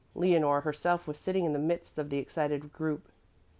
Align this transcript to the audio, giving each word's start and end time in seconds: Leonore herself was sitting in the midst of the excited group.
Leonore 0.15 0.61
herself 0.61 1.07
was 1.07 1.15
sitting 1.19 1.45
in 1.45 1.53
the 1.53 1.59
midst 1.59 1.99
of 1.99 2.09
the 2.09 2.17
excited 2.17 2.73
group. 2.73 3.09